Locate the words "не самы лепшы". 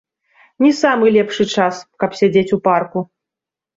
0.65-1.47